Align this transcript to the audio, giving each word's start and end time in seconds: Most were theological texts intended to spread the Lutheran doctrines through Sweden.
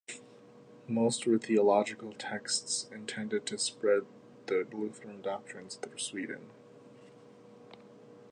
Most 0.87 1.27
were 1.27 1.37
theological 1.37 2.13
texts 2.13 2.87
intended 2.91 3.45
to 3.45 3.59
spread 3.59 4.07
the 4.47 4.65
Lutheran 4.73 5.21
doctrines 5.21 5.75
through 5.75 5.99
Sweden. 5.99 6.49